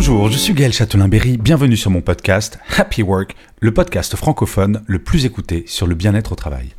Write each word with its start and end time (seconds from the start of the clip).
Bonjour, 0.00 0.30
je 0.30 0.38
suis 0.38 0.54
Gaël 0.54 0.72
Châtelain-Berry, 0.72 1.36
bienvenue 1.36 1.76
sur 1.76 1.90
mon 1.90 2.00
podcast 2.00 2.58
Happy 2.74 3.02
Work, 3.02 3.36
le 3.60 3.74
podcast 3.74 4.16
francophone 4.16 4.82
le 4.86 4.98
plus 4.98 5.26
écouté 5.26 5.64
sur 5.66 5.86
le 5.86 5.94
bien-être 5.94 6.32
au 6.32 6.36
travail. 6.36 6.70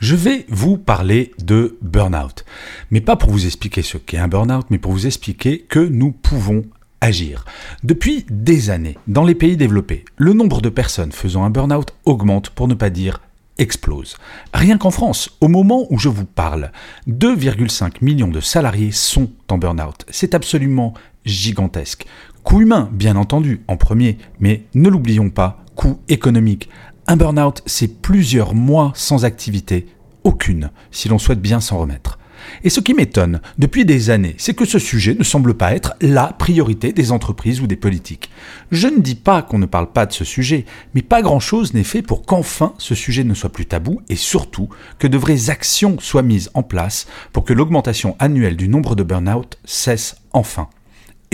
Je 0.00 0.16
vais 0.16 0.44
vous 0.48 0.76
parler 0.76 1.30
de 1.38 1.78
burn-out, 1.82 2.44
mais 2.90 3.00
pas 3.00 3.14
pour 3.14 3.30
vous 3.30 3.46
expliquer 3.46 3.82
ce 3.82 3.96
qu'est 3.96 4.18
un 4.18 4.26
burn-out, 4.26 4.66
mais 4.70 4.78
pour 4.78 4.90
vous 4.90 5.06
expliquer 5.06 5.60
que 5.60 5.78
nous 5.78 6.10
pouvons 6.10 6.64
agir. 7.00 7.44
Depuis 7.84 8.26
des 8.28 8.70
années, 8.70 8.98
dans 9.06 9.22
les 9.22 9.36
pays 9.36 9.56
développés, 9.56 10.04
le 10.16 10.32
nombre 10.32 10.60
de 10.60 10.68
personnes 10.68 11.12
faisant 11.12 11.44
un 11.44 11.50
burn-out 11.50 11.94
augmente 12.04 12.50
pour 12.50 12.66
ne 12.66 12.74
pas 12.74 12.90
dire 12.90 13.20
explose. 13.56 14.16
Rien 14.52 14.78
qu'en 14.78 14.90
France, 14.90 15.30
au 15.40 15.46
moment 15.46 15.86
où 15.90 15.98
je 16.00 16.08
vous 16.08 16.24
parle, 16.24 16.72
2,5 17.08 17.98
millions 18.00 18.26
de 18.26 18.40
salariés 18.40 18.90
sont 18.90 19.30
en 19.48 19.58
burn-out. 19.58 20.04
C'est 20.10 20.34
absolument 20.34 20.92
gigantesque. 21.24 22.06
Coût 22.44 22.60
humain, 22.60 22.90
bien 22.92 23.16
entendu, 23.16 23.62
en 23.68 23.78
premier, 23.78 24.18
mais 24.38 24.64
ne 24.74 24.90
l'oublions 24.90 25.30
pas, 25.30 25.64
coût 25.74 25.98
économique. 26.08 26.68
Un 27.06 27.16
burn-out, 27.16 27.62
c'est 27.64 28.02
plusieurs 28.02 28.54
mois 28.54 28.92
sans 28.94 29.24
activité, 29.24 29.86
aucune, 30.24 30.70
si 30.90 31.08
l'on 31.08 31.18
souhaite 31.18 31.40
bien 31.40 31.60
s'en 31.60 31.78
remettre. 31.78 32.18
Et 32.62 32.68
ce 32.68 32.80
qui 32.80 32.92
m'étonne 32.92 33.40
depuis 33.56 33.86
des 33.86 34.10
années, 34.10 34.34
c'est 34.36 34.52
que 34.52 34.66
ce 34.66 34.78
sujet 34.78 35.14
ne 35.14 35.24
semble 35.24 35.54
pas 35.54 35.74
être 35.74 35.94
la 36.02 36.26
priorité 36.26 36.92
des 36.92 37.12
entreprises 37.12 37.62
ou 37.62 37.66
des 37.66 37.76
politiques. 37.76 38.30
Je 38.70 38.88
ne 38.88 39.00
dis 39.00 39.14
pas 39.14 39.40
qu'on 39.40 39.58
ne 39.58 39.64
parle 39.64 39.90
pas 39.90 40.04
de 40.04 40.12
ce 40.12 40.24
sujet, 40.24 40.66
mais 40.94 41.00
pas 41.00 41.22
grand-chose 41.22 41.72
n'est 41.72 41.82
fait 41.82 42.02
pour 42.02 42.26
qu'enfin 42.26 42.74
ce 42.76 42.94
sujet 42.94 43.24
ne 43.24 43.32
soit 43.32 43.52
plus 43.52 43.66
tabou 43.66 44.02
et 44.10 44.16
surtout 44.16 44.68
que 44.98 45.06
de 45.06 45.16
vraies 45.16 45.48
actions 45.48 45.96
soient 45.98 46.22
mises 46.22 46.50
en 46.52 46.62
place 46.62 47.06
pour 47.32 47.44
que 47.44 47.54
l'augmentation 47.54 48.16
annuelle 48.18 48.56
du 48.56 48.68
nombre 48.68 48.94
de 48.96 49.02
burn-out 49.02 49.58
cesse 49.64 50.16
enfin. 50.34 50.68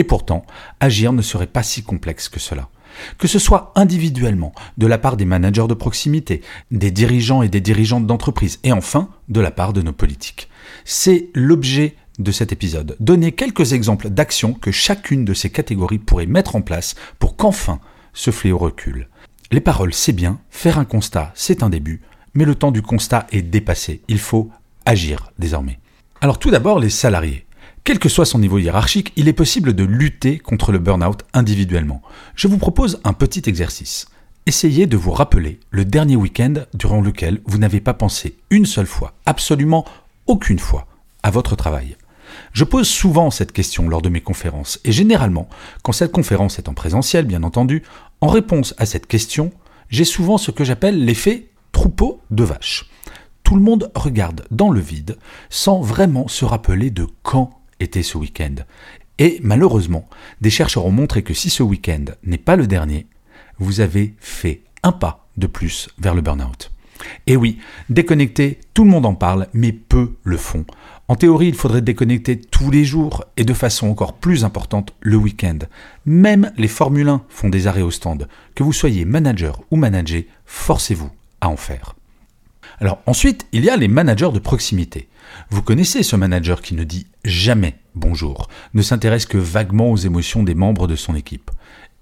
Et 0.01 0.05
pourtant, 0.05 0.47
agir 0.81 1.13
ne 1.13 1.21
serait 1.21 1.47
pas 1.47 1.63
si 1.63 1.83
complexe 1.83 2.31
que 2.31 2.41
cela. 2.41 2.71
Que 3.19 3.29
ce 3.29 3.39
soit 3.39 3.71
individuellement, 3.77 4.55
de 4.79 4.87
la 4.87 4.97
part 4.97 5.19
des 5.19 5.27
managers 5.27 5.67
de 5.69 5.75
proximité, 5.75 6.41
des 6.71 6.91
dirigeants 6.91 7.43
et 7.43 7.51
des 7.51 7.61
dirigeantes 7.61 8.07
d'entreprise, 8.07 8.61
et 8.65 8.73
enfin 8.73 9.11
de 9.29 9.43
la 9.43 9.51
part 9.51 9.75
de 9.75 9.83
nos 9.83 9.93
politiques. 9.93 10.49
C'est 10.87 11.29
l'objet 11.35 11.97
de 12.19 12.33
cet 12.33 12.51
épisode. 12.51 12.97
Donner 12.99 13.33
quelques 13.33 13.75
exemples 13.75 14.09
d'actions 14.09 14.55
que 14.55 14.71
chacune 14.71 15.27
de 15.27 15.35
ces 15.35 15.51
catégories 15.51 15.99
pourrait 15.99 16.25
mettre 16.25 16.57
en 16.57 16.63
place 16.63 16.95
pour 17.19 17.37
qu'enfin 17.37 17.79
ce 18.15 18.31
fléau 18.31 18.57
recule. 18.57 19.07
Les 19.53 19.61
paroles, 19.61 19.93
c'est 19.93 20.15
bien, 20.15 20.41
faire 20.49 20.79
un 20.79 20.87
constat, 20.87 21.31
c'est 21.35 21.63
un 21.63 21.69
début, 21.69 22.01
mais 22.33 22.47
le 22.47 22.55
temps 22.55 22.71
du 22.71 22.81
constat 22.81 23.27
est 23.33 23.43
dépassé. 23.43 24.01
Il 24.09 24.19
faut 24.19 24.51
agir 24.87 25.31
désormais. 25.39 25.79
Alors 26.23 26.39
tout 26.39 26.51
d'abord, 26.51 26.79
les 26.79 26.89
salariés. 26.89 27.45
Quel 27.83 27.99
que 27.99 28.11
soit 28.11 28.27
son 28.27 28.39
niveau 28.39 28.59
hiérarchique, 28.59 29.13
il 29.17 29.27
est 29.27 29.33
possible 29.33 29.73
de 29.73 29.85
lutter 29.85 30.39
contre 30.39 30.71
le 30.71 30.79
burn-out 30.79 31.23
individuellement. 31.33 32.03
Je 32.35 32.47
vous 32.47 32.59
propose 32.59 33.01
un 33.05 33.15
petit 33.15 33.43
exercice. 33.47 34.07
Essayez 34.47 34.87
de 34.87 34.97
vous 34.97 35.13
rappeler 35.13 35.61
le 35.71 35.85
dernier 35.85 36.17
week-end 36.17 36.55
durant 36.75 37.01
lequel 37.01 37.41
vous 37.47 37.59
n'avez 37.59 37.81
pas 37.81 37.95
pensé 37.95 38.37
une 38.51 38.67
seule 38.67 38.87
fois, 38.87 39.15
absolument 39.25 39.85
aucune 40.27 40.59
fois, 40.59 40.87
à 41.23 41.31
votre 41.31 41.57
travail. 41.57 41.97
Je 42.53 42.65
pose 42.65 42.89
souvent 42.89 43.31
cette 43.31 43.53
question 43.53 43.89
lors 43.89 44.03
de 44.03 44.09
mes 44.09 44.21
conférences, 44.21 44.79
et 44.85 44.93
généralement, 44.93 45.49
quand 45.83 45.93
cette 45.93 46.13
conférence 46.13 46.59
est 46.59 46.69
en 46.69 46.75
présentiel, 46.75 47.25
bien 47.25 47.43
entendu, 47.43 47.83
en 48.21 48.29
réponse 48.29 48.75
à 48.79 48.87
cette 48.87 49.07
question, 49.07 49.53
j'ai 49.89 50.05
souvent 50.05 50.39
ce 50.39 50.51
que 50.51 50.65
j'appelle 50.65 51.05
l'effet 51.05 51.49
troupeau 51.73 52.21
de 52.31 52.45
vaches. 52.45 52.91
Tout 53.43 53.57
le 53.57 53.63
monde 53.63 53.91
regarde 53.95 54.47
dans 54.51 54.71
le 54.71 54.81
vide 54.81 55.17
sans 55.49 55.81
vraiment 55.81 56.29
se 56.29 56.45
rappeler 56.45 56.91
de 56.91 57.07
quand 57.23 57.60
était 57.81 58.03
ce 58.03 58.19
week-end. 58.19 58.55
Et 59.19 59.39
malheureusement, 59.43 60.09
des 60.41 60.51
chercheurs 60.51 60.87
ont 60.87 60.93
montré 60.93 61.23
que 61.23 61.35
si 61.35 61.51
ce 61.51 61.63
week-end 61.63 62.05
n'est 62.25 62.39
pas 62.39 62.57
le 62.57 62.67
dernier, 62.67 63.07
vous 63.59 63.81
avez 63.81 64.15
fait 64.21 64.63
un 64.83 64.93
pas 64.93 65.27
de 65.37 65.47
plus 65.47 65.89
vers 65.99 66.15
le 66.15 66.23
burn-out. 66.23 66.71
Et 67.27 67.37
oui, 67.37 67.59
déconnecter, 67.89 68.61
tout 68.75 68.85
le 68.85 68.91
monde 68.91 69.07
en 69.07 69.15
parle, 69.15 69.49
mais 69.53 69.73
peu 69.73 70.17
le 70.23 70.37
font. 70.37 70.65
En 71.09 71.17
théorie, 71.17 71.49
il 71.49 71.55
faudrait 71.55 71.83
déconnecter 71.83 72.41
tous 72.41 72.71
les 72.71 72.85
jours 72.85 73.25
et 73.37 73.45
de 73.45 73.55
façon 73.55 73.89
encore 73.89 74.15
plus 74.15 74.45
importante 74.45 74.95
le 75.01 75.17
week-end. 75.17 75.59
Même 76.07 76.53
les 76.57 76.69
Formule 76.69 77.09
1 77.09 77.25
font 77.29 77.49
des 77.49 77.67
arrêts 77.67 77.83
au 77.83 77.91
stand. 77.91 78.29
Que 78.55 78.63
vous 78.63 78.73
soyez 78.73 79.05
manager 79.05 79.61
ou 79.71 79.77
manager, 79.77 80.23
forcez-vous 80.47 81.11
à 81.41 81.49
en 81.49 81.57
faire. 81.57 81.97
Alors 82.79 83.01
ensuite, 83.07 83.47
il 83.53 83.65
y 83.65 83.71
a 83.71 83.77
les 83.77 83.89
managers 83.89 84.31
de 84.33 84.39
proximité. 84.39 85.09
Vous 85.51 85.63
connaissez 85.63 86.03
ce 86.03 86.17
manager 86.17 86.63
qui 86.63 86.75
ne 86.75 86.85
dit 86.85 87.07
jamais 87.25 87.77
bonjour, 87.95 88.49
ne 88.75 88.83
s'intéresse 88.83 89.27
que 89.27 89.39
vaguement 89.39 89.91
aux 89.91 89.97
émotions 89.97 90.43
des 90.43 90.55
membres 90.55 90.87
de 90.87 90.97
son 90.97 91.15
équipe. 91.15 91.51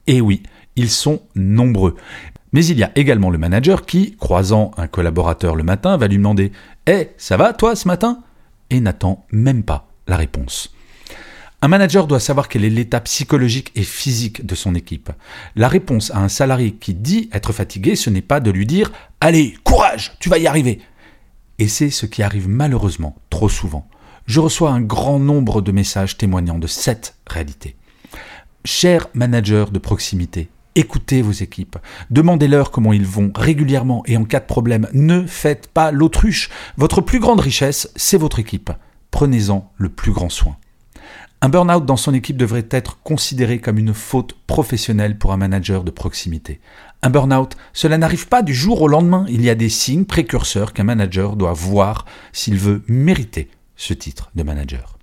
Et 0.06 0.20
oui, 0.20 0.42
ils 0.76 0.90
sont 0.90 1.22
nombreux. 1.34 1.96
Mais 2.52 2.64
il 2.64 2.78
y 2.78 2.84
a 2.84 2.92
également 2.96 3.30
le 3.30 3.38
manager 3.38 3.84
qui, 3.84 4.16
croisant 4.16 4.70
un 4.76 4.86
collaborateur 4.86 5.54
le 5.54 5.64
matin, 5.64 5.96
va 5.96 6.08
lui 6.08 6.16
demander 6.16 6.52
Eh, 6.86 7.10
ça 7.18 7.36
va 7.36 7.52
toi 7.52 7.76
ce 7.76 7.88
matin? 7.88 8.22
et 8.70 8.80
n'attend 8.80 9.26
même 9.32 9.62
pas 9.62 9.88
la 10.06 10.16
réponse. 10.16 10.74
Un 11.60 11.68
manager 11.68 12.06
doit 12.06 12.20
savoir 12.20 12.48
quelle 12.48 12.64
est 12.64 12.70
l'état 12.70 13.00
psychologique 13.00 13.72
et 13.74 13.82
physique 13.82 14.46
de 14.46 14.54
son 14.54 14.74
équipe. 14.74 15.10
La 15.56 15.68
réponse 15.68 16.12
à 16.12 16.18
un 16.18 16.28
salarié 16.28 16.72
qui 16.72 16.94
dit 16.94 17.28
être 17.32 17.52
fatigué, 17.52 17.96
ce 17.96 18.10
n'est 18.10 18.22
pas 18.22 18.38
de 18.38 18.50
lui 18.50 18.64
dire 18.64 18.92
Allez, 19.20 19.56
courage, 19.64 20.12
tu 20.20 20.28
vas 20.28 20.38
y 20.38 20.46
arriver. 20.46 20.80
Et 21.58 21.68
c'est 21.68 21.90
ce 21.90 22.06
qui 22.06 22.22
arrive 22.22 22.48
malheureusement 22.48 23.16
trop 23.30 23.48
souvent. 23.48 23.88
Je 24.26 24.40
reçois 24.40 24.70
un 24.70 24.80
grand 24.80 25.18
nombre 25.18 25.60
de 25.60 25.72
messages 25.72 26.16
témoignant 26.16 26.58
de 26.58 26.66
cette 26.66 27.16
réalité. 27.26 27.76
Chers 28.64 29.08
managers 29.14 29.66
de 29.72 29.78
proximité, 29.78 30.50
écoutez 30.74 31.22
vos 31.22 31.32
équipes, 31.32 31.78
demandez-leur 32.10 32.70
comment 32.70 32.92
ils 32.92 33.06
vont 33.06 33.32
régulièrement 33.34 34.02
et 34.06 34.16
en 34.16 34.24
cas 34.24 34.40
de 34.40 34.46
problème, 34.46 34.86
ne 34.92 35.26
faites 35.26 35.68
pas 35.68 35.90
l'autruche. 35.90 36.50
Votre 36.76 37.00
plus 37.00 37.18
grande 37.18 37.40
richesse, 37.40 37.90
c'est 37.96 38.18
votre 38.18 38.38
équipe. 38.38 38.70
Prenez-en 39.10 39.72
le 39.76 39.88
plus 39.88 40.12
grand 40.12 40.28
soin. 40.28 40.56
Un 41.40 41.48
burn-out 41.50 41.86
dans 41.86 41.96
son 41.96 42.14
équipe 42.14 42.36
devrait 42.36 42.66
être 42.70 42.98
considéré 43.02 43.60
comme 43.60 43.78
une 43.78 43.94
faute 43.94 44.34
professionnelle 44.48 45.18
pour 45.18 45.32
un 45.32 45.36
manager 45.36 45.84
de 45.84 45.92
proximité. 45.92 46.60
Un 47.02 47.10
burn-out, 47.10 47.56
cela 47.72 47.96
n'arrive 47.96 48.26
pas 48.26 48.42
du 48.42 48.52
jour 48.52 48.82
au 48.82 48.88
lendemain, 48.88 49.24
il 49.28 49.42
y 49.42 49.50
a 49.50 49.54
des 49.54 49.68
signes 49.68 50.04
précurseurs 50.04 50.72
qu'un 50.72 50.82
manager 50.82 51.36
doit 51.36 51.52
voir 51.52 52.06
s'il 52.32 52.56
veut 52.56 52.82
mériter 52.88 53.48
ce 53.76 53.94
titre 53.94 54.30
de 54.34 54.42
manager. 54.42 54.98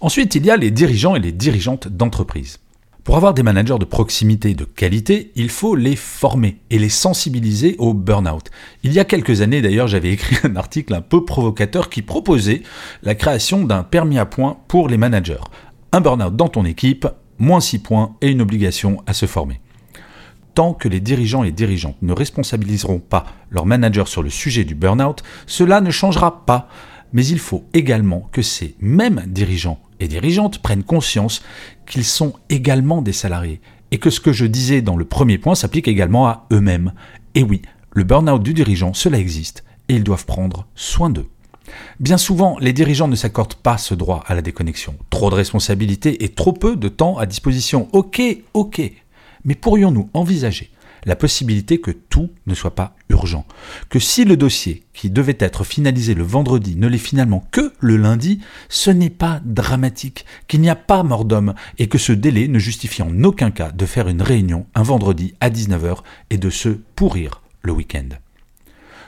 Ensuite, 0.00 0.34
il 0.34 0.46
y 0.46 0.50
a 0.50 0.56
les 0.56 0.70
dirigeants 0.70 1.14
et 1.14 1.20
les 1.20 1.32
dirigeantes 1.32 1.86
d'entreprise. 1.88 2.58
Pour 3.04 3.16
avoir 3.16 3.32
des 3.32 3.42
managers 3.42 3.78
de 3.78 3.86
proximité 3.86 4.52
de 4.54 4.64
qualité, 4.64 5.32
il 5.34 5.48
faut 5.48 5.74
les 5.74 5.96
former 5.96 6.58
et 6.68 6.78
les 6.78 6.90
sensibiliser 6.90 7.76
au 7.78 7.94
burn-out. 7.94 8.50
Il 8.82 8.92
y 8.92 8.98
a 8.98 9.04
quelques 9.04 9.40
années 9.40 9.62
d'ailleurs, 9.62 9.88
j'avais 9.88 10.10
écrit 10.12 10.36
un 10.44 10.56
article 10.56 10.94
un 10.94 11.00
peu 11.00 11.24
provocateur 11.24 11.88
qui 11.88 12.02
proposait 12.02 12.62
la 13.02 13.14
création 13.14 13.64
d'un 13.64 13.84
permis 13.84 14.18
à 14.18 14.26
points 14.26 14.58
pour 14.68 14.88
les 14.88 14.98
managers. 14.98 15.40
Un 15.92 16.02
burn-out 16.02 16.36
dans 16.36 16.48
ton 16.48 16.64
équipe, 16.66 17.08
moins 17.38 17.60
6 17.60 17.78
points 17.78 18.16
et 18.20 18.28
une 18.28 18.42
obligation 18.42 19.02
à 19.06 19.14
se 19.14 19.26
former. 19.26 19.60
Tant 20.54 20.74
que 20.74 20.88
les 20.88 21.00
dirigeants 21.00 21.44
et 21.44 21.52
dirigeantes 21.52 22.02
ne 22.02 22.12
responsabiliseront 22.12 22.98
pas 22.98 23.24
leurs 23.50 23.66
managers 23.66 24.06
sur 24.06 24.22
le 24.22 24.30
sujet 24.30 24.64
du 24.64 24.74
burn-out, 24.74 25.22
cela 25.46 25.80
ne 25.80 25.90
changera 25.90 26.44
pas. 26.44 26.68
Mais 27.12 27.24
il 27.24 27.38
faut 27.38 27.64
également 27.72 28.28
que 28.30 28.42
ces 28.42 28.76
mêmes 28.78 29.24
dirigeants 29.26 29.80
et 30.00 30.08
dirigeantes 30.08 30.58
prennent 30.58 30.82
conscience 30.82 31.42
qu'ils 31.86 32.04
sont 32.04 32.34
également 32.48 33.02
des 33.02 33.12
salariés 33.12 33.60
et 33.90 33.98
que 33.98 34.10
ce 34.10 34.20
que 34.20 34.32
je 34.32 34.46
disais 34.46 34.82
dans 34.82 34.96
le 34.96 35.04
premier 35.04 35.38
point 35.38 35.54
s'applique 35.54 35.88
également 35.88 36.26
à 36.26 36.46
eux-mêmes. 36.52 36.92
Et 37.34 37.42
oui, 37.42 37.62
le 37.92 38.04
burn-out 38.04 38.42
du 38.42 38.54
dirigeant, 38.54 38.94
cela 38.94 39.18
existe 39.18 39.64
et 39.88 39.94
ils 39.94 40.04
doivent 40.04 40.26
prendre 40.26 40.66
soin 40.74 41.10
d'eux. 41.10 41.28
Bien 42.00 42.18
souvent, 42.18 42.56
les 42.60 42.72
dirigeants 42.72 43.08
ne 43.08 43.16
s'accordent 43.16 43.54
pas 43.54 43.78
ce 43.78 43.94
droit 43.94 44.24
à 44.26 44.34
la 44.34 44.42
déconnexion. 44.42 44.96
Trop 45.10 45.30
de 45.30 45.36
responsabilités 45.36 46.24
et 46.24 46.28
trop 46.30 46.52
peu 46.52 46.76
de 46.76 46.88
temps 46.88 47.18
à 47.18 47.26
disposition. 47.26 47.88
Ok, 47.92 48.20
ok. 48.54 48.80
Mais 49.44 49.54
pourrions-nous 49.54 50.08
envisager 50.14 50.70
la 51.04 51.16
possibilité 51.16 51.80
que 51.80 51.90
tout 51.90 52.30
ne 52.46 52.54
soit 52.54 52.74
pas 52.74 52.94
urgent, 53.08 53.46
que 53.88 53.98
si 53.98 54.24
le 54.24 54.36
dossier 54.36 54.84
qui 54.92 55.10
devait 55.10 55.36
être 55.38 55.64
finalisé 55.64 56.14
le 56.14 56.22
vendredi 56.22 56.76
ne 56.76 56.86
l'est 56.88 56.98
finalement 56.98 57.46
que 57.50 57.72
le 57.80 57.96
lundi, 57.96 58.40
ce 58.68 58.90
n'est 58.90 59.10
pas 59.10 59.40
dramatique, 59.44 60.26
qu'il 60.48 60.60
n'y 60.60 60.70
a 60.70 60.76
pas 60.76 61.02
mort 61.02 61.24
d'homme 61.24 61.54
et 61.78 61.88
que 61.88 61.98
ce 61.98 62.12
délai 62.12 62.48
ne 62.48 62.58
justifie 62.58 63.02
en 63.02 63.24
aucun 63.24 63.50
cas 63.50 63.70
de 63.70 63.86
faire 63.86 64.08
une 64.08 64.22
réunion 64.22 64.66
un 64.74 64.82
vendredi 64.82 65.34
à 65.40 65.50
19h 65.50 65.98
et 66.30 66.38
de 66.38 66.50
se 66.50 66.68
pourrir 66.68 67.42
le 67.62 67.72
week-end. 67.72 68.08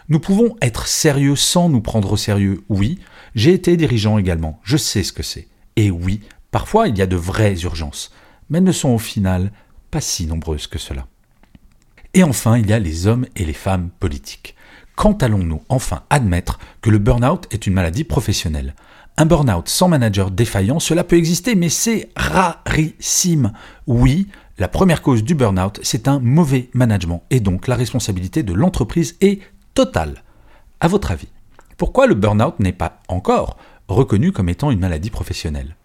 Nous 0.08 0.20
pouvons 0.20 0.56
être 0.60 0.86
sérieux 0.86 1.36
sans 1.36 1.68
nous 1.68 1.80
prendre 1.80 2.12
au 2.12 2.16
sérieux, 2.16 2.64
oui, 2.68 2.98
j'ai 3.34 3.52
été 3.52 3.76
dirigeant 3.76 4.18
également, 4.18 4.60
je 4.62 4.76
sais 4.76 5.02
ce 5.02 5.12
que 5.12 5.22
c'est. 5.22 5.48
Et 5.76 5.90
oui, 5.90 6.20
parfois 6.50 6.88
il 6.88 6.98
y 6.98 7.02
a 7.02 7.06
de 7.06 7.16
vraies 7.16 7.62
urgences, 7.62 8.12
mais 8.50 8.58
elles 8.58 8.64
ne 8.64 8.72
sont 8.72 8.90
au 8.90 8.98
final 8.98 9.52
pas 9.90 10.00
si 10.00 10.26
nombreuses 10.26 10.66
que 10.66 10.78
cela. 10.78 11.06
Et 12.14 12.22
enfin, 12.24 12.58
il 12.58 12.68
y 12.68 12.72
a 12.72 12.78
les 12.78 13.06
hommes 13.06 13.26
et 13.36 13.44
les 13.44 13.52
femmes 13.52 13.88
politiques. 13.98 14.54
Quand 14.96 15.22
allons-nous 15.22 15.62
enfin 15.68 16.02
admettre 16.10 16.58
que 16.82 16.90
le 16.90 16.98
burn-out 16.98 17.46
est 17.50 17.66
une 17.66 17.72
maladie 17.72 18.04
professionnelle? 18.04 18.74
Un 19.16 19.26
burn-out 19.26 19.68
sans 19.68 19.88
manager 19.88 20.30
défaillant, 20.30 20.78
cela 20.78 21.04
peut 21.04 21.16
exister, 21.16 21.54
mais 21.54 21.68
c'est 21.68 22.10
rarissime. 22.16 23.52
Oui, 23.86 24.28
la 24.58 24.68
première 24.68 25.02
cause 25.02 25.24
du 25.24 25.34
burn-out, 25.34 25.80
c'est 25.82 26.08
un 26.08 26.18
mauvais 26.18 26.68
management, 26.74 27.22
et 27.30 27.40
donc 27.40 27.66
la 27.66 27.76
responsabilité 27.76 28.42
de 28.42 28.52
l'entreprise 28.52 29.16
est 29.20 29.40
totale. 29.74 30.22
À 30.80 30.88
votre 30.88 31.10
avis, 31.10 31.28
pourquoi 31.78 32.06
le 32.06 32.14
burn-out 32.14 32.60
n'est 32.60 32.72
pas 32.72 33.00
encore 33.08 33.56
reconnu 33.88 34.32
comme 34.32 34.50
étant 34.50 34.70
une 34.70 34.80
maladie 34.80 35.10
professionnelle? 35.10 35.76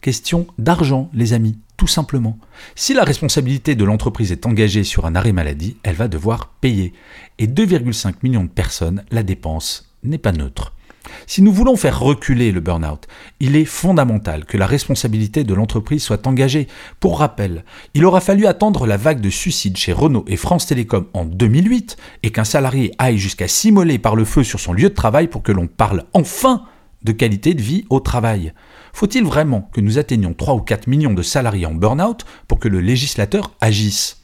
Question 0.00 0.46
d'argent, 0.58 1.10
les 1.14 1.34
amis, 1.34 1.58
tout 1.76 1.86
simplement. 1.86 2.38
Si 2.74 2.94
la 2.94 3.04
responsabilité 3.04 3.74
de 3.74 3.84
l'entreprise 3.84 4.32
est 4.32 4.46
engagée 4.46 4.84
sur 4.84 5.06
un 5.06 5.14
arrêt 5.14 5.32
maladie, 5.32 5.76
elle 5.82 5.96
va 5.96 6.08
devoir 6.08 6.48
payer. 6.60 6.92
Et 7.38 7.46
2,5 7.46 8.14
millions 8.22 8.44
de 8.44 8.48
personnes, 8.48 9.04
la 9.10 9.22
dépense 9.22 9.92
n'est 10.02 10.18
pas 10.18 10.32
neutre. 10.32 10.72
Si 11.26 11.42
nous 11.42 11.52
voulons 11.52 11.76
faire 11.76 12.00
reculer 12.00 12.52
le 12.52 12.60
burn-out, 12.60 13.06
il 13.40 13.56
est 13.56 13.64
fondamental 13.64 14.44
que 14.44 14.56
la 14.56 14.66
responsabilité 14.66 15.44
de 15.44 15.54
l'entreprise 15.54 16.02
soit 16.02 16.26
engagée. 16.26 16.66
Pour 17.00 17.18
rappel, 17.18 17.64
il 17.94 18.04
aura 18.04 18.20
fallu 18.20 18.46
attendre 18.46 18.86
la 18.86 18.96
vague 18.96 19.20
de 19.20 19.30
suicides 19.30 19.76
chez 19.76 19.92
Renault 19.92 20.24
et 20.28 20.36
France 20.36 20.66
Télécom 20.66 21.06
en 21.12 21.24
2008 21.24 21.96
et 22.22 22.30
qu'un 22.30 22.44
salarié 22.44 22.92
aille 22.98 23.18
jusqu'à 23.18 23.48
s'immoler 23.48 23.98
par 23.98 24.16
le 24.16 24.24
feu 24.24 24.44
sur 24.44 24.60
son 24.60 24.72
lieu 24.72 24.88
de 24.88 24.94
travail 24.94 25.28
pour 25.28 25.42
que 25.42 25.52
l'on 25.52 25.66
parle 25.66 26.04
enfin 26.12 26.64
de 27.02 27.12
qualité 27.12 27.54
de 27.54 27.62
vie 27.62 27.84
au 27.90 28.00
travail. 28.00 28.52
Faut-il 28.94 29.24
vraiment 29.24 29.68
que 29.72 29.80
nous 29.80 29.98
atteignions 29.98 30.34
3 30.34 30.54
ou 30.54 30.60
4 30.60 30.86
millions 30.86 31.12
de 31.12 31.22
salariés 31.22 31.66
en 31.66 31.74
burn-out 31.74 32.24
pour 32.46 32.60
que 32.60 32.68
le 32.68 32.80
législateur 32.80 33.50
agisse? 33.60 34.22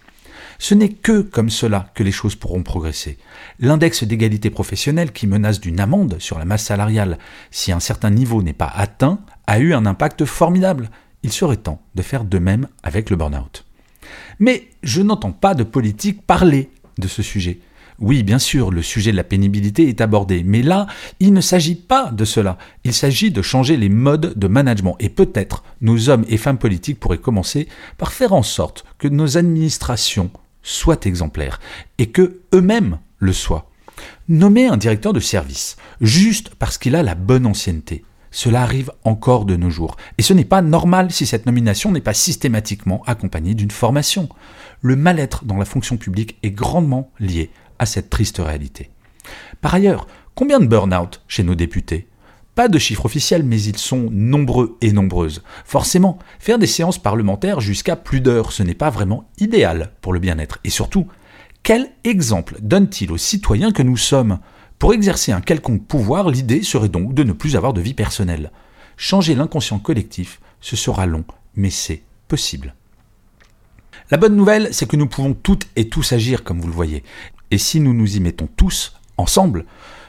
Ce 0.61 0.75
n'est 0.75 0.90
que 0.90 1.22
comme 1.22 1.50
cela 1.50 1.90
que 1.94 2.05
les 2.05 2.12
choses 2.12 2.37
pourront 2.37 2.62
progresser. 2.62 3.19
L'index 3.58 4.05
d'égalité 4.05 4.49
professionnelle 4.49 5.11
qui 5.11 5.26
menace 5.26 5.58
d'une 5.58 5.81
amende 5.81 6.17
sur 6.20 6.38
la 6.38 6.44
masse 6.44 6.64
salariale 6.64 7.19
si 7.50 7.72
un 7.72 7.81
certain 7.81 8.11
niveau 8.11 8.43
n'est 8.43 8.52
pas 8.52 8.72
atteint 8.72 9.19
a 9.49 9.58
eu 9.58 9.75
un 9.75 9.87
impact 9.87 10.25
formidable. 10.25 10.90
Il 11.25 11.32
serait 11.32 11.56
temps 11.56 11.82
de 11.96 12.02
faire 12.02 12.25
de 12.25 12.38
même 12.38 12.69
avec 12.84 13.11
le 13.11 13.16
burn-out. 13.16 13.64
Mais 14.38 14.69
je 14.84 15.02
n'entends 15.02 15.32
pas 15.32 15.55
de 15.55 15.64
politique 15.64 16.25
parler 16.25 16.70
de 16.96 17.08
ce 17.08 17.23
sujet. 17.23 17.58
Oui, 18.00 18.23
bien 18.23 18.38
sûr, 18.38 18.70
le 18.70 18.81
sujet 18.81 19.12
de 19.12 19.17
la 19.17 19.25
pénibilité 19.25 19.88
est 19.88 20.00
abordé, 20.00 20.43
mais 20.43 20.62
là, 20.62 20.87
il 21.20 21.35
ne 21.35 21.43
s'agit 21.43 21.75
pas 21.75 22.11
de 22.11 22.25
cela. 22.25 22.56
Il 22.82 22.94
s'agit 22.94 23.31
de 23.31 23.43
changer 23.43 23.76
les 23.76 23.91
modes 23.91 24.32
de 24.38 24.49
management. 24.49 24.97
Et 25.00 25.11
peut-être 25.11 25.62
nos 25.82 26.08
hommes 26.08 26.25
et 26.29 26.38
femmes 26.38 26.56
politiques 26.56 26.99
pourraient 26.99 27.19
commencer 27.19 27.69
par 27.99 28.12
faire 28.12 28.32
en 28.32 28.43
sorte 28.43 28.87
que 28.97 29.06
nos 29.06 29.37
administrations 29.37 30.31
soient 30.62 31.05
exemplaires 31.05 31.61
et 31.99 32.06
que 32.06 32.41
eux-mêmes 32.55 32.99
le 33.19 33.35
soient. 33.35 33.70
Nommer 34.29 34.67
un 34.67 34.79
directeur 34.79 35.12
de 35.12 35.20
service 35.20 35.76
juste 36.00 36.55
parce 36.55 36.79
qu'il 36.79 36.97
a 36.97 37.02
la 37.02 37.14
bonne 37.14 37.44
ancienneté, 37.44 38.05
cela 38.31 38.62
arrive 38.62 38.93
encore 39.05 39.44
de 39.44 39.56
nos 39.56 39.70
jours. 39.70 39.97
Et 40.17 40.23
ce 40.23 40.32
n'est 40.32 40.44
pas 40.44 40.62
normal 40.62 41.11
si 41.11 41.26
cette 41.26 41.44
nomination 41.47 41.93
n'est 41.93 42.00
pas 42.00 42.14
systématiquement 42.14 43.02
accompagnée 43.06 43.55
d'une 43.55 43.70
formation. 43.70 44.31
Le 44.81 44.97
mal-être 44.97 45.44
dans 45.44 45.58
la 45.58 45.64
fonction 45.67 45.99
publique 45.99 46.38
est 46.43 46.50
grandement 46.50 47.11
lié 47.19 47.50
cette 47.87 48.11
triste 48.11 48.38
réalité. 48.38 48.91
Par 49.61 49.75
ailleurs, 49.75 50.06
combien 50.35 50.61
de 50.61 50.67
burn-out 50.67 51.23
chez 51.29 51.43
nos 51.43 51.55
députés? 51.55 52.09
Pas 52.55 52.69
de 52.69 52.79
chiffres 52.79 53.06
officiels, 53.06 53.44
mais 53.44 53.62
ils 53.62 53.79
sont 53.79 54.09
nombreux 54.11 54.77
et 54.81 54.93
nombreuses. 54.93 55.43
Forcément, 55.65 56.19
faire 56.38 56.59
des 56.59 56.67
séances 56.67 56.99
parlementaires 56.99 57.61
jusqu'à 57.61 57.97
plus 57.97 58.21
d'heures, 58.21 58.53
ce 58.53 58.62
n'est 58.62 58.75
pas 58.75 58.91
vraiment 58.91 59.29
idéal 59.38 59.93
pour 60.00 60.12
le 60.12 60.19
bien-être. 60.19 60.59
Et 60.65 60.71
surtout, 60.71 61.06
quel 61.62 61.91
exemple 62.05 62.56
donne-t-il 62.61 63.12
aux 63.12 63.19
citoyens 63.19 63.73
que 63.73 63.83
nous 63.83 63.97
sommes? 63.97 64.41
Pour 64.79 64.94
exercer 64.94 65.31
un 65.31 65.41
quelconque 65.41 65.87
pouvoir, 65.87 66.31
l'idée 66.31 66.62
serait 66.62 66.88
donc 66.88 67.15
de 67.15 67.23
ne 67.23 67.33
plus 67.33 67.55
avoir 67.55 67.73
de 67.73 67.81
vie 67.81 67.94
personnelle. 67.94 68.50
Changer 68.97 69.35
l'inconscient 69.35 69.79
collectif, 69.79 70.41
ce 70.61 70.75
sera 70.75 71.06
long, 71.06 71.25
mais 71.55 71.71
c'est 71.71 72.03
possible. 72.29 72.75
La 74.11 74.17
bonne 74.17 74.37
nouvelle, 74.37 74.73
c'est 74.73 74.87
que 74.87 74.97
nous 74.97 75.06
pouvons 75.06 75.35
toutes 75.35 75.69
et 75.76 75.88
tous 75.88 76.12
agir, 76.12 76.43
comme 76.44 76.61
vous 76.61 76.67
le 76.67 76.75
voyez. 76.75 77.05
Et 77.50 77.58
si 77.58 77.81
nous 77.81 77.94
nous 77.94 78.17
y 78.17 78.20
mettons 78.20 78.49
tous, 78.56 78.94
ensemble, 79.17 79.64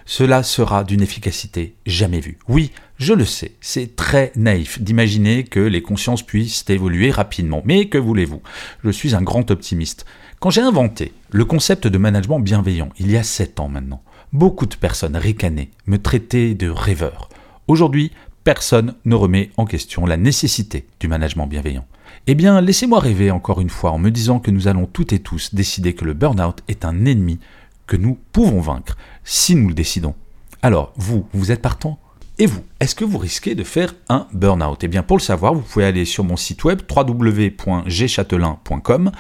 cela 0.06 0.44
sera 0.44 0.84
d'une 0.84 1.02
efficacité 1.02 1.76
jamais 1.86 2.20
vue. 2.20 2.38
Oui, 2.48 2.72
je 2.98 3.14
le 3.14 3.26
sais, 3.26 3.54
c'est 3.62 3.96
très 3.96 4.32
naïf 4.36 4.82
d'imaginer 4.82 5.44
que 5.44 5.60
les 5.60 5.82
consciences 5.82 6.24
puissent 6.24 6.66
évoluer 6.70 7.12
rapidement. 7.12 7.62
Mais 7.66 7.88
que 7.88 7.98
voulez-vous? 7.98 8.42
Je 8.84 8.90
suis 8.90 9.16
un 9.16 9.22
grand 9.22 9.50
optimiste. 9.52 10.06
Quand 10.40 10.50
j'ai 10.50 10.62
inventé 10.62 11.14
le 11.30 11.46
concept 11.46 11.88
de 11.88 11.98
management 11.98 12.40
bienveillant, 12.40 12.90
il 13.00 13.12
y 13.12 13.18
a 13.18 13.24
sept 13.24 13.60
ans 13.60 13.70
maintenant, 13.70 14.04
beaucoup 14.34 14.66
de 14.66 14.76
personnes 14.76 15.16
ricanaient, 15.16 15.70
me 15.86 15.98
traitaient 15.98 16.56
de 16.56 16.70
rêveur. 16.70 17.30
Aujourd'hui, 17.68 18.12
personne 18.44 18.96
ne 19.06 19.16
remet 19.16 19.52
en 19.58 19.66
question 19.66 20.06
la 20.06 20.18
nécessité 20.18 20.86
du 21.00 21.08
management 21.08 21.48
bienveillant. 21.48 21.86
Eh 22.28 22.36
bien, 22.36 22.62
laissez-moi 22.62 23.00
rêver 23.00 23.32
encore 23.32 23.62
une 23.62 23.72
fois 23.72 23.90
en 23.92 23.98
me 23.98 24.12
disant 24.12 24.38
que 24.40 24.52
nous 24.52 24.68
allons 24.68 24.86
toutes 24.86 25.12
et 25.12 25.18
tous 25.20 25.56
décider 25.56 25.94
que 25.94 26.06
le 26.06 26.14
burn-out 26.14 26.62
est 26.68 26.86
un 26.86 27.06
ennemi 27.06 27.40
que 27.88 27.98
nous 27.98 28.16
pouvons 28.32 28.62
vaincre 28.62 28.96
si 29.24 29.56
nous 29.56 29.70
le 29.70 29.74
décidons. 29.74 30.14
Alors, 30.62 30.94
vous, 30.98 31.26
vous 31.34 31.52
êtes 31.52 31.64
partant 31.64 31.98
et 32.38 32.46
vous, 32.46 32.62
est-ce 32.80 32.94
que 32.96 33.06
vous 33.06 33.18
risquez 33.18 33.56
de 33.56 33.64
faire 33.64 33.96
un 34.08 34.28
burn-out? 34.34 34.84
Eh 34.84 34.88
bien, 34.88 35.02
pour 35.04 35.18
le 35.18 35.22
savoir, 35.22 35.56
vous 35.56 35.62
pouvez 35.62 35.86
aller 35.86 36.06
sur 36.06 36.24
mon 36.24 36.38
site 36.38 36.64
web 36.64 36.80
www.gchatelain.com 36.90 39.12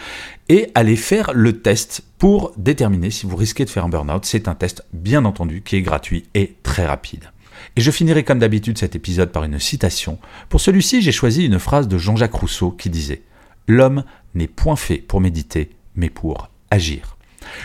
et 0.49 0.71
aller 0.75 0.95
faire 0.95 1.31
le 1.33 1.61
test 1.61 2.03
pour 2.17 2.53
déterminer 2.57 3.09
si 3.09 3.25
vous 3.25 3.35
risquez 3.35 3.65
de 3.65 3.69
faire 3.69 3.83
un 3.85 3.89
burn-out. 3.89 4.23
C'est 4.25 4.47
un 4.47 4.55
test, 4.55 4.85
bien 4.93 5.25
entendu, 5.25 5.63
qui 5.63 5.75
est 5.75 5.81
gratuit 5.81 6.23
et 6.33 6.55
très 6.63 6.85
rapide. 6.85 7.25
Et 7.75 7.81
je 7.81 7.91
finirai 7.91 8.23
comme 8.23 8.39
d'habitude 8.39 8.77
cet 8.77 8.95
épisode 8.95 9.31
par 9.31 9.43
une 9.43 9.59
citation. 9.59 10.19
Pour 10.49 10.61
celui-ci, 10.61 11.01
j'ai 11.01 11.11
choisi 11.11 11.45
une 11.45 11.59
phrase 11.59 11.87
de 11.87 11.97
Jean-Jacques 11.97 12.33
Rousseau 12.33 12.71
qui 12.71 12.89
disait 12.89 13.23
L'homme 13.67 14.03
n'est 14.35 14.47
point 14.47 14.75
fait 14.75 14.97
pour 14.97 15.21
méditer, 15.21 15.71
mais 15.95 16.09
pour 16.09 16.49
agir. 16.69 17.17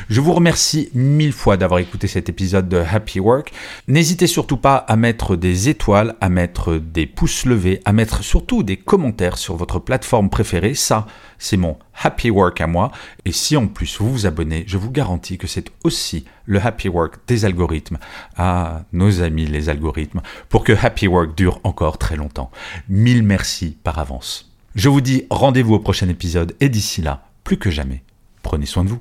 Je 0.09 0.21
vous 0.21 0.33
remercie 0.33 0.91
mille 0.95 1.33
fois 1.33 1.57
d'avoir 1.57 1.81
écouté 1.81 2.07
cet 2.07 2.29
épisode 2.29 2.69
de 2.69 2.79
Happy 2.79 3.21
Work. 3.21 3.53
N'hésitez 3.89 4.27
surtout 4.27 4.57
pas 4.57 4.77
à 4.77 4.97
mettre 4.97 5.37
des 5.37 5.69
étoiles, 5.69 6.15
à 6.21 6.29
mettre 6.29 6.77
des 6.77 7.07
pouces 7.07 7.45
levés, 7.45 7.81
à 7.85 7.93
mettre 7.93 8.23
surtout 8.23 8.63
des 8.63 8.77
commentaires 8.77 9.39
sur 9.39 9.57
votre 9.57 9.79
plateforme 9.79 10.31
préférée. 10.31 10.75
Ça, 10.75 11.07
c'est 11.39 11.57
mon 11.57 11.77
Happy 12.03 12.31
Work 12.31 12.61
à 12.61 12.67
moi. 12.67 12.91
Et 13.25 13.33
si 13.33 13.57
en 13.57 13.67
plus 13.67 13.99
vous 13.99 14.11
vous 14.11 14.27
abonnez, 14.27 14.65
je 14.67 14.79
vous 14.79 14.91
garantis 14.91 15.39
que 15.39 15.47
c'est 15.47 15.71
aussi 15.85 16.25
le 16.45 16.61
Happy 16.61 16.89
Work 16.89 17.17
des 17.27 17.45
algorithmes. 17.45 17.99
à 18.37 18.83
nos 18.93 19.23
amis 19.23 19.47
les 19.47 19.69
algorithmes, 19.69 20.23
pour 20.49 20.65
que 20.65 20.73
Happy 20.73 21.07
Work 21.07 21.37
dure 21.37 21.61
encore 21.65 21.99
très 21.99 22.17
longtemps. 22.17 22.51
Mille 22.89 23.23
merci 23.23 23.77
par 23.83 23.99
avance. 23.99 24.53
Je 24.75 24.89
vous 24.89 25.01
dis 25.01 25.25
rendez-vous 25.31 25.75
au 25.75 25.81
prochain 25.81 26.09
épisode 26.09 26.55
et 26.61 26.69
d'ici 26.69 27.03
là, 27.03 27.29
plus 27.45 27.59
que 27.59 27.71
jamais, 27.71 28.03
prenez 28.43 28.67
soin 28.67 28.85
de 28.85 28.91
vous. 28.91 29.01